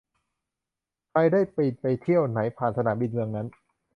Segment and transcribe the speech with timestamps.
[1.09, 3.47] ใครได้บินไปเที่ยวไหน ผ่านสนามบินเมืองนั้น